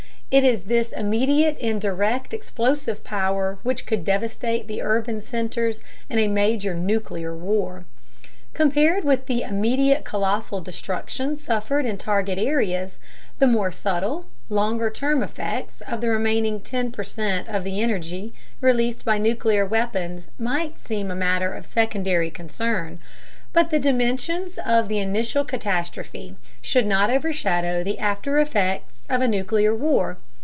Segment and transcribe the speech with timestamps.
[0.33, 6.19] It is this immediate and direct explosive power which could devastate the urban centers in
[6.19, 7.83] a major nuclear war.
[8.53, 12.97] Compared with the immediate colossal destruction suffered in target areas,
[13.39, 19.03] the more subtle, longer term effects of the remaining 10 percent of the energy released
[19.03, 22.99] by nuclear weapons might seem a matter of secondary concern.
[23.53, 29.27] But the dimensions of the initial catastrophe should not overshadow the after effects of a
[29.27, 30.15] nuclear war.